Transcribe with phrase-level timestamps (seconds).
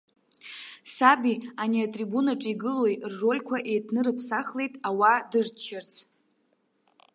[0.95, 5.93] Саби ани атрибунаҿ игылоуи ррольқәа еиҭнырыԥсахлеит, ауаа дырччарц.